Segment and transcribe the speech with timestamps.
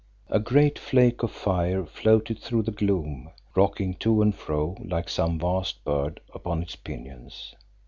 [0.31, 5.37] A great flake of fire floated through the gloom, rocking to and fro like some
[5.37, 7.53] vast bird upon its pinions.